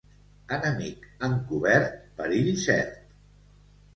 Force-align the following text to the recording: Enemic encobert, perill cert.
Enemic 0.55 1.03
encobert, 1.27 1.93
perill 2.21 2.49
cert. 2.65 2.99